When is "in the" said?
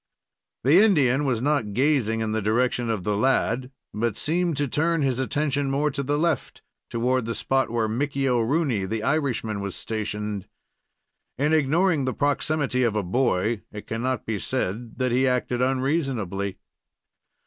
2.21-2.41